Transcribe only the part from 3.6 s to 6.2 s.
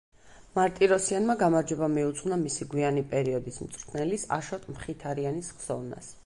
მწვრთნელის, აშოტ მხითარიანის ხსოვნას.